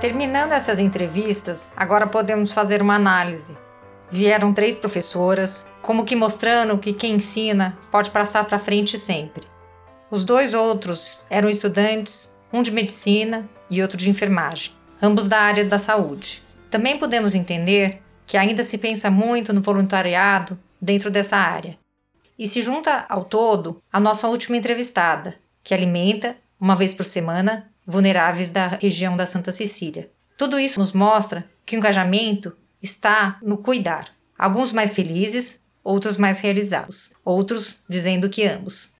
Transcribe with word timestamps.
Terminando 0.00 0.52
essas 0.52 0.78
entrevistas, 0.78 1.72
agora 1.76 2.06
podemos 2.06 2.52
fazer 2.52 2.80
uma 2.80 2.94
análise. 2.94 3.58
Vieram 4.12 4.54
três 4.54 4.76
professoras, 4.76 5.66
como 5.82 6.04
que 6.04 6.14
mostrando 6.14 6.78
que 6.78 6.92
quem 6.92 7.16
ensina 7.16 7.76
pode 7.90 8.12
passar 8.12 8.44
para 8.44 8.60
frente 8.60 8.96
sempre. 8.96 9.44
Os 10.08 10.22
dois 10.22 10.54
outros 10.54 11.26
eram 11.28 11.48
estudantes, 11.48 12.32
um 12.52 12.62
de 12.62 12.70
medicina 12.70 13.48
e 13.68 13.82
outro 13.82 13.96
de 13.96 14.08
enfermagem, 14.08 14.72
ambos 15.02 15.28
da 15.28 15.40
área 15.40 15.64
da 15.64 15.80
saúde. 15.80 16.44
Também 16.70 16.96
podemos 16.96 17.34
entender 17.34 18.00
que 18.24 18.36
ainda 18.36 18.62
se 18.62 18.78
pensa 18.78 19.10
muito 19.10 19.52
no 19.52 19.62
voluntariado 19.62 20.56
dentro 20.80 21.10
dessa 21.10 21.36
área. 21.36 21.76
E 22.38 22.46
se 22.46 22.62
junta 22.62 23.04
ao 23.08 23.24
todo 23.24 23.82
a 23.92 23.98
nossa 23.98 24.28
última 24.28 24.56
entrevistada, 24.56 25.34
que 25.64 25.74
alimenta, 25.74 26.36
uma 26.60 26.76
vez 26.76 26.94
por 26.94 27.04
semana, 27.04 27.68
vulneráveis 27.88 28.50
da 28.50 28.68
região 28.68 29.16
da 29.16 29.26
Santa 29.26 29.50
Cecília. 29.50 30.10
Tudo 30.36 30.60
isso 30.60 30.78
nos 30.78 30.92
mostra 30.92 31.48
que 31.64 31.74
o 31.74 31.78
engajamento 31.78 32.54
está 32.82 33.38
no 33.42 33.58
cuidar. 33.58 34.10
Alguns 34.38 34.72
mais 34.72 34.92
felizes, 34.92 35.58
outros 35.82 36.18
mais 36.18 36.38
realizados, 36.38 37.10
outros 37.24 37.82
dizendo 37.88 38.28
que 38.28 38.44
ambos. 38.44 38.90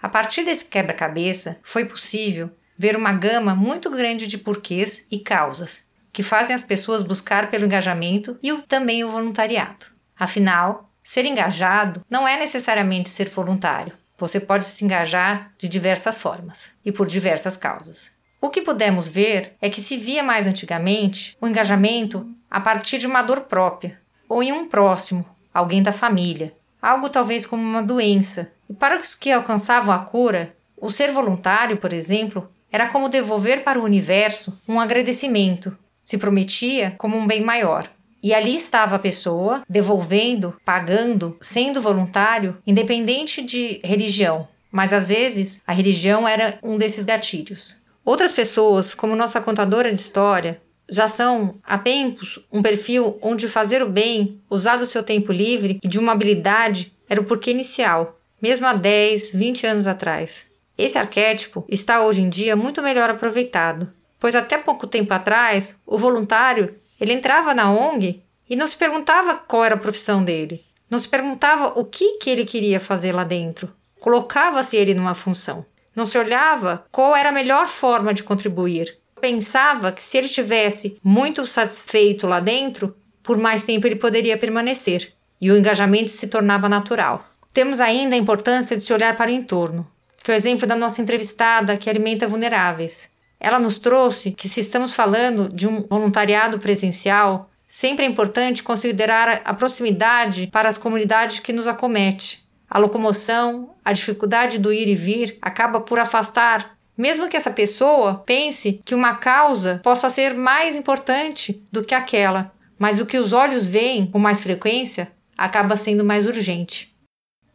A 0.00 0.08
partir 0.08 0.44
desse 0.44 0.66
quebra-cabeça, 0.66 1.58
foi 1.62 1.86
possível 1.86 2.50
ver 2.78 2.94
uma 2.96 3.12
gama 3.12 3.54
muito 3.54 3.90
grande 3.90 4.26
de 4.26 4.38
porquês 4.38 5.04
e 5.10 5.18
causas 5.18 5.82
que 6.12 6.22
fazem 6.22 6.54
as 6.54 6.62
pessoas 6.62 7.02
buscar 7.02 7.50
pelo 7.50 7.64
engajamento 7.64 8.38
e 8.42 8.52
também 8.62 9.04
o 9.04 9.08
voluntariado. 9.08 9.86
Afinal, 10.18 10.90
ser 11.02 11.24
engajado 11.24 12.04
não 12.10 12.26
é 12.26 12.38
necessariamente 12.38 13.08
ser 13.08 13.28
voluntário. 13.28 13.92
Você 14.20 14.38
pode 14.38 14.66
se 14.66 14.84
engajar 14.84 15.50
de 15.56 15.66
diversas 15.66 16.18
formas 16.18 16.72
e 16.84 16.92
por 16.92 17.06
diversas 17.06 17.56
causas. 17.56 18.12
O 18.38 18.50
que 18.50 18.60
pudemos 18.60 19.08
ver 19.08 19.54
é 19.62 19.70
que 19.70 19.80
se 19.80 19.96
via 19.96 20.22
mais 20.22 20.46
antigamente 20.46 21.38
o 21.40 21.48
engajamento 21.48 22.28
a 22.50 22.60
partir 22.60 22.98
de 22.98 23.06
uma 23.06 23.22
dor 23.22 23.40
própria 23.40 23.98
ou 24.28 24.42
em 24.42 24.52
um 24.52 24.68
próximo, 24.68 25.24
alguém 25.54 25.82
da 25.82 25.90
família, 25.90 26.52
algo 26.82 27.08
talvez 27.08 27.46
como 27.46 27.62
uma 27.62 27.82
doença. 27.82 28.52
E 28.68 28.74
para 28.74 28.98
os 28.98 29.14
que 29.14 29.32
alcançavam 29.32 29.94
a 29.94 30.00
cura, 30.00 30.54
o 30.76 30.90
ser 30.90 31.10
voluntário, 31.12 31.78
por 31.78 31.94
exemplo, 31.94 32.46
era 32.70 32.88
como 32.88 33.08
devolver 33.08 33.64
para 33.64 33.80
o 33.80 33.84
universo 33.84 34.56
um 34.68 34.78
agradecimento, 34.78 35.76
se 36.04 36.18
prometia 36.18 36.94
como 36.98 37.16
um 37.16 37.26
bem 37.26 37.42
maior. 37.42 37.90
E 38.22 38.34
ali 38.34 38.54
estava 38.54 38.96
a 38.96 38.98
pessoa 38.98 39.62
devolvendo, 39.68 40.54
pagando, 40.64 41.36
sendo 41.40 41.80
voluntário, 41.80 42.58
independente 42.66 43.42
de 43.42 43.80
religião. 43.82 44.46
Mas 44.70 44.92
às 44.92 45.06
vezes 45.06 45.62
a 45.66 45.72
religião 45.72 46.28
era 46.28 46.58
um 46.62 46.76
desses 46.76 47.04
gatilhos. 47.04 47.76
Outras 48.04 48.32
pessoas, 48.32 48.94
como 48.94 49.16
nossa 49.16 49.40
contadora 49.40 49.88
de 49.88 49.98
história, 49.98 50.60
já 50.88 51.06
são 51.06 51.58
há 51.62 51.78
tempos 51.78 52.40
um 52.52 52.62
perfil 52.62 53.18
onde 53.22 53.48
fazer 53.48 53.82
o 53.82 53.88
bem, 53.88 54.40
usar 54.50 54.76
do 54.76 54.86
seu 54.86 55.02
tempo 55.02 55.32
livre 55.32 55.78
e 55.82 55.88
de 55.88 55.98
uma 55.98 56.12
habilidade 56.12 56.92
era 57.08 57.20
o 57.20 57.24
porquê 57.24 57.50
inicial, 57.50 58.18
mesmo 58.42 58.66
há 58.66 58.72
10, 58.72 59.32
20 59.32 59.66
anos 59.66 59.86
atrás. 59.86 60.46
Esse 60.76 60.98
arquétipo 60.98 61.64
está 61.68 62.04
hoje 62.04 62.22
em 62.22 62.28
dia 62.28 62.56
muito 62.56 62.82
melhor 62.82 63.10
aproveitado, 63.10 63.92
pois 64.18 64.34
até 64.34 64.58
pouco 64.58 64.86
tempo 64.86 65.12
atrás 65.12 65.76
o 65.86 65.98
voluntário 65.98 66.74
ele 67.00 67.12
entrava 67.12 67.54
na 67.54 67.70
ONG 67.70 68.22
e 68.48 68.56
não 68.56 68.66
se 68.66 68.76
perguntava 68.76 69.36
qual 69.36 69.64
era 69.64 69.74
a 69.74 69.78
profissão 69.78 70.22
dele. 70.24 70.64
Não 70.90 70.98
se 70.98 71.08
perguntava 71.08 71.78
o 71.78 71.84
que, 71.84 72.18
que 72.18 72.28
ele 72.28 72.44
queria 72.44 72.80
fazer 72.80 73.12
lá 73.12 73.24
dentro. 73.24 73.72
Colocava-se 74.00 74.76
ele 74.76 74.94
numa 74.94 75.14
função. 75.14 75.64
Não 75.94 76.06
se 76.06 76.18
olhava 76.18 76.84
qual 76.90 77.14
era 77.14 77.28
a 77.28 77.32
melhor 77.32 77.68
forma 77.68 78.12
de 78.12 78.22
contribuir. 78.22 78.98
Pensava 79.20 79.92
que 79.92 80.02
se 80.02 80.16
ele 80.16 80.28
tivesse 80.28 80.98
muito 81.02 81.46
satisfeito 81.46 82.26
lá 82.26 82.40
dentro, 82.40 82.96
por 83.22 83.36
mais 83.36 83.62
tempo 83.62 83.86
ele 83.86 83.96
poderia 83.96 84.38
permanecer 84.38 85.12
e 85.40 85.50
o 85.50 85.56
engajamento 85.56 86.10
se 86.10 86.26
tornava 86.28 86.68
natural. 86.68 87.24
Temos 87.52 87.80
ainda 87.80 88.14
a 88.14 88.18
importância 88.18 88.76
de 88.76 88.82
se 88.82 88.92
olhar 88.92 89.16
para 89.16 89.30
o 89.30 89.34
entorno, 89.34 89.86
que 90.22 90.30
é 90.30 90.34
o 90.34 90.36
exemplo 90.36 90.66
da 90.66 90.76
nossa 90.76 91.02
entrevistada 91.02 91.76
que 91.76 91.90
alimenta 91.90 92.26
vulneráveis. 92.26 93.09
Ela 93.40 93.58
nos 93.58 93.78
trouxe 93.78 94.32
que, 94.32 94.48
se 94.48 94.60
estamos 94.60 94.94
falando 94.94 95.48
de 95.48 95.66
um 95.66 95.82
voluntariado 95.88 96.58
presencial, 96.58 97.48
sempre 97.66 98.04
é 98.04 98.08
importante 98.08 98.62
considerar 98.62 99.40
a 99.44 99.54
proximidade 99.54 100.46
para 100.48 100.68
as 100.68 100.76
comunidades 100.76 101.40
que 101.40 101.52
nos 101.52 101.66
acomete. 101.66 102.44
A 102.68 102.78
locomoção, 102.78 103.70
a 103.82 103.92
dificuldade 103.94 104.58
do 104.58 104.70
ir 104.70 104.88
e 104.88 104.94
vir 104.94 105.38
acaba 105.40 105.80
por 105.80 105.98
afastar, 105.98 106.76
mesmo 106.96 107.28
que 107.28 107.36
essa 107.36 107.50
pessoa 107.50 108.22
pense 108.26 108.80
que 108.84 108.94
uma 108.94 109.16
causa 109.16 109.80
possa 109.82 110.10
ser 110.10 110.34
mais 110.34 110.76
importante 110.76 111.62
do 111.72 111.82
que 111.82 111.94
aquela, 111.94 112.52
mas 112.78 113.00
o 113.00 113.06
que 113.06 113.18
os 113.18 113.32
olhos 113.32 113.64
veem 113.64 114.06
com 114.06 114.18
mais 114.18 114.42
frequência 114.42 115.10
acaba 115.36 115.78
sendo 115.78 116.04
mais 116.04 116.26
urgente. 116.26 116.94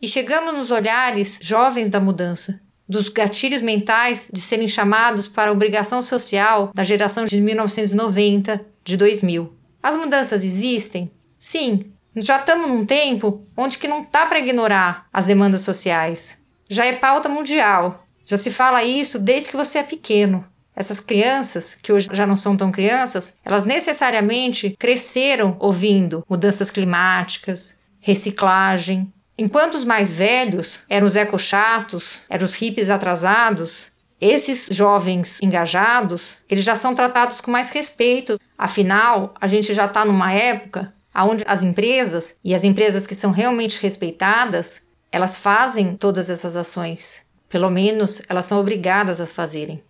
E 0.02 0.08
chegamos 0.08 0.56
nos 0.56 0.72
olhares 0.72 1.38
jovens 1.42 1.90
da 1.90 2.00
mudança, 2.00 2.60
dos 2.88 3.10
gatilhos 3.10 3.62
mentais 3.62 4.30
de 4.32 4.42
serem 4.42 4.68
chamados 4.68 5.28
para 5.28 5.50
a 5.50 5.54
obrigação 5.54 6.02
social 6.02 6.72
da 6.74 6.84
geração 6.84 7.26
de 7.26 7.40
1990, 7.42 8.66
de 8.84 8.98
2000. 8.98 9.54
As 9.82 9.98
mudanças 9.98 10.44
existem? 10.44 11.12
Sim, 11.40 11.92
já 12.16 12.38
estamos 12.38 12.68
num 12.68 12.86
tempo 12.86 13.44
onde 13.58 13.78
que 13.78 13.88
não 13.88 14.08
dá 14.12 14.26
para 14.26 14.40
ignorar 14.40 15.08
as 15.12 15.26
demandas 15.26 15.62
sociais. 15.62 16.38
Já 16.70 16.86
é 16.86 16.94
pauta 16.94 17.28
mundial. 17.28 18.06
Já 18.26 18.38
se 18.38 18.50
fala 18.50 18.84
isso 18.84 19.20
desde 19.20 19.50
que 19.50 19.58
você 19.58 19.80
é 19.80 19.84
pequeno. 19.84 20.46
Essas 20.76 21.00
crianças, 21.00 21.76
que 21.76 21.92
hoje 21.92 22.10
já 22.12 22.26
não 22.26 22.36
são 22.36 22.58
tão 22.58 22.72
crianças, 22.72 23.38
elas 23.46 23.64
necessariamente 23.64 24.76
cresceram 24.78 25.56
ouvindo 25.60 26.26
mudanças 26.30 26.70
climáticas, 26.70 27.78
reciclagem, 28.00 29.12
Enquanto 29.38 29.76
os 29.76 29.84
mais 29.84 30.10
velhos 30.10 30.80
eram 30.90 31.08
os 31.08 31.16
ecochatos, 31.16 32.22
eram 32.30 32.46
os 32.46 32.54
hippies 32.54 32.90
atrasados, 32.90 33.92
esses 34.20 34.70
jovens 34.72 35.42
engajados, 35.42 36.40
eles 36.50 36.64
já 36.64 36.76
são 36.76 36.96
tratados 36.96 37.42
com 37.42 37.52
mais 37.52 37.70
respeito. 37.70 38.40
Afinal, 38.58 39.36
a 39.40 39.48
gente 39.48 39.74
já 39.74 39.86
está 39.86 40.06
numa 40.06 40.32
época 40.32 40.94
onde 41.14 41.44
as 41.48 41.64
empresas, 41.64 42.36
e 42.44 42.54
as 42.54 42.64
empresas 42.64 43.08
que 43.08 43.16
são 43.16 43.32
realmente 43.32 43.82
respeitadas, 43.82 44.82
elas 45.12 45.38
fazem 45.38 45.96
todas 45.96 46.30
essas 46.30 46.56
ações. 46.56 47.22
Pelo 47.50 47.70
menos 47.70 48.22
elas 48.28 48.46
são 48.46 48.60
obrigadas 48.60 49.22
a 49.22 49.26
fazerem. 49.26 49.82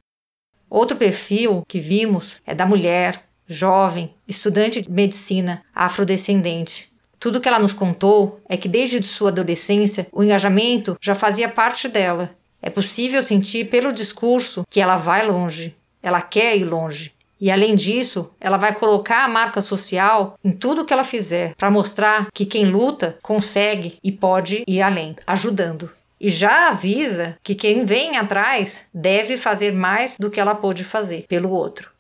Outro 0.70 0.98
perfil 0.98 1.64
que 1.68 1.80
vimos 1.80 2.42
é 2.46 2.54
da 2.54 2.66
mulher, 2.66 3.24
jovem, 3.48 4.14
estudante 4.28 4.82
de 4.82 4.92
medicina, 4.92 5.64
afrodescendente. 5.74 6.92
Tudo 7.26 7.42
que 7.42 7.48
ela 7.48 7.58
nos 7.58 7.74
contou 7.74 8.40
é 8.48 8.56
que 8.56 8.70
desde 8.70 9.02
sua 9.02 9.32
adolescência 9.32 10.06
o 10.12 10.24
engajamento 10.24 10.96
já 11.02 11.16
fazia 11.16 11.50
parte 11.50 11.88
dela. 11.88 12.30
É 12.62 12.70
possível 12.70 13.24
sentir 13.24 13.68
pelo 13.72 13.92
discurso 13.92 14.64
que 14.70 14.80
ela 14.80 14.96
vai 14.96 15.26
longe, 15.26 15.76
ela 16.04 16.22
quer 16.22 16.56
ir 16.56 16.66
longe. 16.66 17.16
E 17.42 17.50
além 17.50 17.76
disso, 17.76 18.30
ela 18.40 18.58
vai 18.58 18.76
colocar 18.76 19.26
a 19.26 19.28
marca 19.28 19.60
social 19.60 20.38
em 20.44 20.52
tudo 20.52 20.86
que 20.86 20.94
ela 20.94 21.04
fizer 21.04 21.56
para 21.56 21.72
mostrar 21.72 22.28
que 22.32 22.46
quem 22.46 22.66
luta 22.66 23.18
consegue 23.24 23.98
e 24.04 24.12
pode 24.12 24.64
ir 24.68 24.84
além, 24.84 25.16
ajudando. 25.26 25.90
E 26.22 26.30
já 26.30 26.70
avisa 26.70 27.40
que 27.42 27.56
quem 27.56 27.86
vem 27.86 28.18
atrás 28.18 28.86
deve 28.94 29.36
fazer 29.36 29.74
mais 29.74 30.16
do 30.20 30.30
que 30.30 30.40
ela 30.40 30.54
pôde 30.54 30.84
fazer 30.84 31.26
pelo 31.28 31.50
outro. 31.50 31.95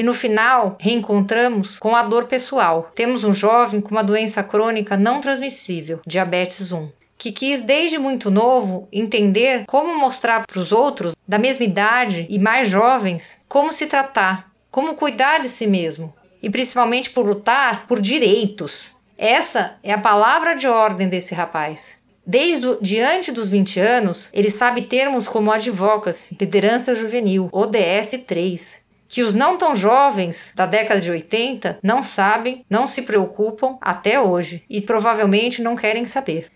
E 0.00 0.02
no 0.02 0.14
final, 0.14 0.78
reencontramos 0.80 1.78
com 1.78 1.94
a 1.94 2.02
dor 2.02 2.24
pessoal. 2.24 2.90
Temos 2.94 3.22
um 3.22 3.34
jovem 3.34 3.82
com 3.82 3.90
uma 3.90 4.02
doença 4.02 4.42
crônica 4.42 4.96
não 4.96 5.20
transmissível, 5.20 6.00
diabetes 6.06 6.72
1, 6.72 6.88
que 7.18 7.30
quis 7.30 7.60
desde 7.60 7.98
muito 7.98 8.30
novo 8.30 8.88
entender 8.90 9.66
como 9.66 9.94
mostrar 10.00 10.46
para 10.46 10.58
os 10.58 10.72
outros 10.72 11.14
da 11.28 11.38
mesma 11.38 11.66
idade 11.66 12.26
e 12.30 12.38
mais 12.38 12.66
jovens 12.66 13.42
como 13.46 13.74
se 13.74 13.84
tratar, 13.84 14.50
como 14.70 14.94
cuidar 14.94 15.42
de 15.42 15.50
si 15.50 15.66
mesmo 15.66 16.14
e 16.42 16.48
principalmente 16.48 17.10
por 17.10 17.26
lutar 17.26 17.86
por 17.86 18.00
direitos. 18.00 18.96
Essa 19.18 19.76
é 19.82 19.92
a 19.92 19.98
palavra 19.98 20.54
de 20.54 20.66
ordem 20.66 21.10
desse 21.10 21.34
rapaz. 21.34 21.98
Desde 22.26 22.78
diante 22.80 23.30
dos 23.30 23.50
20 23.50 23.78
anos, 23.78 24.30
ele 24.32 24.50
sabe 24.50 24.80
termos 24.80 25.28
como 25.28 25.52
advocacy, 25.52 26.38
liderança 26.40 26.94
juvenil, 26.94 27.50
ODS 27.52 28.18
3, 28.26 28.88
que 29.10 29.24
os 29.24 29.34
não 29.34 29.58
tão 29.58 29.74
jovens 29.74 30.52
da 30.54 30.66
década 30.66 31.00
de 31.00 31.10
80 31.10 31.80
não 31.82 32.00
sabem, 32.00 32.64
não 32.70 32.86
se 32.86 33.02
preocupam 33.02 33.76
até 33.80 34.20
hoje 34.20 34.62
e 34.70 34.80
provavelmente 34.80 35.60
não 35.60 35.74
querem 35.74 36.06
saber. 36.06 36.48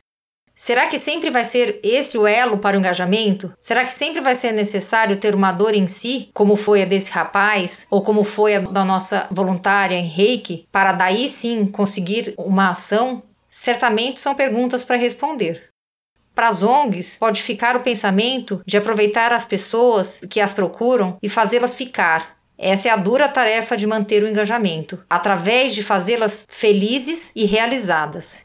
Será 0.55 0.87
que 0.87 1.01
sempre 1.01 1.31
vai 1.31 1.43
ser 1.43 1.81
esse 1.83 2.17
o 2.17 2.29
elo 2.29 2.59
para 2.59 2.77
o 2.77 2.79
engajamento? 2.79 3.53
Será 3.59 3.83
que 3.83 3.93
sempre 3.93 4.21
vai 4.21 4.37
ser 4.37 4.53
necessário 4.53 5.17
ter 5.17 5.35
uma 5.35 5.51
dor 5.51 5.75
em 5.75 5.89
si, 5.89 6.31
como 6.33 6.55
foi 6.55 6.83
a 6.83 6.85
desse 6.85 7.11
rapaz, 7.11 7.89
ou 7.91 8.03
como 8.03 8.23
foi 8.23 8.55
a 8.55 8.61
da 8.61 8.85
nossa 8.85 9.27
voluntária 9.33 9.97
em 9.97 10.07
Reiki, 10.07 10.69
para 10.71 10.93
daí 10.93 11.29
sim 11.29 11.67
conseguir 11.67 12.35
uma 12.39 12.71
ação? 12.71 13.21
Certamente 13.49 14.21
são 14.21 14.33
perguntas 14.33 14.85
para 14.85 14.97
responder. 14.97 15.71
Para 16.35 16.49
as 16.49 16.63
ONGs, 16.63 17.17
pode 17.19 17.43
ficar 17.43 17.77
o 17.77 17.83
pensamento 17.83 18.61
de 18.67 18.77
aproveitar 18.77 19.33
as 19.33 19.45
pessoas 19.45 20.21
que 20.29 20.41
as 20.41 20.53
procuram 20.53 21.17
e 21.23 21.29
fazê-las 21.29 21.75
ficar, 21.75 22.34
Essa 22.59 22.89
é 22.89 22.91
a 22.91 22.97
dura 22.97 23.29
tarefa 23.29 23.77
de 23.77 23.87
manter 23.87 24.23
o 24.23 24.29
engajamento, 24.29 25.03
através 25.11 25.75
de 25.75 25.83
fazê-las 25.83 26.47
felizes 26.49 27.31
e 27.35 27.45
realizadas. 27.45 28.45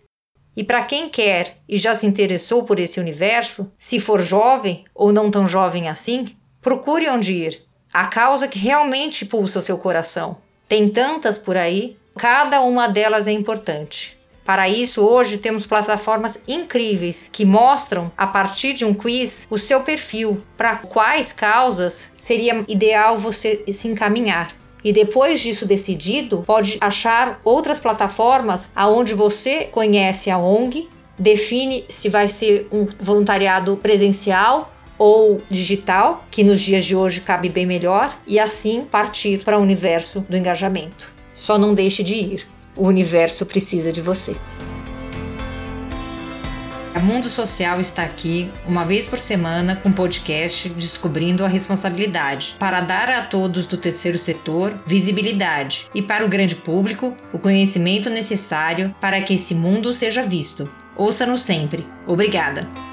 E 0.57 0.63
para 0.63 0.83
quem 0.83 1.07
quer 1.07 1.57
e 1.69 1.77
já 1.77 1.95
se 1.95 2.05
interessou 2.05 2.63
por 2.63 2.79
esse 2.79 2.99
universo, 2.99 3.71
se 3.77 3.99
for 3.99 4.21
jovem 4.21 4.83
ou 4.93 5.13
não 5.13 5.31
tão 5.31 5.47
jovem 5.47 5.87
assim, 5.87 6.35
procure 6.61 7.09
onde 7.09 7.33
ir. 7.33 7.63
A 7.93 8.07
causa 8.07 8.47
que 8.47 8.59
realmente 8.59 9.25
pulsa 9.25 9.59
o 9.59 9.61
seu 9.61 9.77
coração. 9.77 10.37
Tem 10.67 10.89
tantas 10.89 11.37
por 11.37 11.55
aí, 11.55 11.97
cada 12.17 12.61
uma 12.61 12.87
delas 12.87 13.27
é 13.27 13.31
importante. 13.31 14.18
Para 14.49 14.67
isso, 14.67 15.05
hoje 15.05 15.37
temos 15.37 15.67
plataformas 15.67 16.41
incríveis 16.47 17.29
que 17.31 17.45
mostram, 17.45 18.11
a 18.17 18.25
partir 18.25 18.73
de 18.73 18.83
um 18.83 18.95
quiz, 18.95 19.47
o 19.47 19.59
seu 19.59 19.81
perfil, 19.81 20.41
para 20.57 20.77
quais 20.77 21.31
causas 21.31 22.09
seria 22.17 22.65
ideal 22.67 23.15
você 23.15 23.63
se 23.71 23.87
encaminhar. 23.87 24.51
E 24.83 24.91
depois 24.91 25.39
disso 25.39 25.67
decidido, 25.67 26.41
pode 26.47 26.79
achar 26.81 27.39
outras 27.43 27.77
plataformas 27.77 28.71
aonde 28.75 29.13
você 29.13 29.65
conhece 29.65 30.31
a 30.31 30.39
ONG, 30.39 30.89
define 31.15 31.85
se 31.87 32.09
vai 32.09 32.27
ser 32.27 32.67
um 32.71 32.87
voluntariado 32.99 33.77
presencial 33.77 34.73
ou 34.97 35.43
digital, 35.47 36.25
que 36.31 36.43
nos 36.43 36.59
dias 36.59 36.85
de 36.85 36.95
hoje 36.95 37.21
cabe 37.21 37.49
bem 37.49 37.67
melhor, 37.67 38.17
e 38.25 38.39
assim 38.39 38.81
partir 38.81 39.43
para 39.43 39.59
o 39.59 39.61
universo 39.61 40.25
do 40.27 40.35
engajamento. 40.35 41.13
Só 41.35 41.55
não 41.55 41.75
deixe 41.75 42.01
de 42.01 42.15
ir. 42.15 42.58
O 42.79 42.87
universo 42.87 43.45
precisa 43.45 43.91
de 43.91 44.01
você. 44.01 44.37
A 46.95 46.99
Mundo 47.01 47.29
Social 47.29 47.81
está 47.81 48.03
aqui 48.03 48.49
uma 48.65 48.85
vez 48.85 49.05
por 49.05 49.19
semana 49.19 49.75
com 49.75 49.91
podcast 49.91 50.69
Descobrindo 50.69 51.43
a 51.43 51.47
Responsabilidade, 51.49 52.55
para 52.57 52.79
dar 52.79 53.09
a 53.09 53.25
todos 53.25 53.65
do 53.65 53.75
terceiro 53.75 54.17
setor 54.17 54.81
visibilidade 54.87 55.87
e 55.93 56.01
para 56.01 56.25
o 56.25 56.29
grande 56.29 56.55
público 56.55 57.17
o 57.33 57.37
conhecimento 57.37 58.09
necessário 58.09 58.95
para 59.01 59.21
que 59.21 59.33
esse 59.33 59.53
mundo 59.53 59.93
seja 59.93 60.23
visto. 60.23 60.71
Ouça-nos 60.95 61.43
sempre. 61.43 61.85
Obrigada! 62.07 62.88